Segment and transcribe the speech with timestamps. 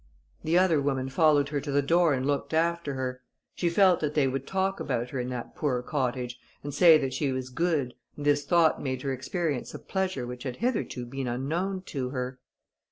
[0.43, 3.21] The other woman followed her to the door and looked after her.
[3.53, 7.13] She felt that they would talk about her in that poor cottage, and say that
[7.13, 11.27] she was good, and this thought made her experience a pleasure which had hitherto been
[11.27, 12.39] unknown to her.